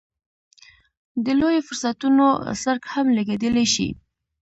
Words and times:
د 1.25 1.27
لویو 1.39 1.65
فرصتونو 1.67 2.27
څرک 2.63 2.83
هم 2.93 3.05
لګېدلی 3.17 3.65
شي. 3.73 3.89